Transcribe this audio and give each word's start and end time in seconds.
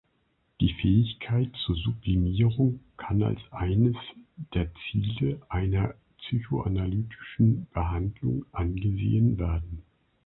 Die 0.61 0.73
Fähigkeit 0.81 1.49
zur 1.63 1.75
Sublimierung 1.75 2.79
kann 2.97 3.21
als 3.21 3.39
eines 3.51 3.95
der 4.55 4.71
Ziele 4.89 5.39
einer 5.47 5.93
psychoanalytischen 6.17 7.67
Behandlung 7.71 8.43
angesehen 8.51 9.37
werden. 9.37 9.83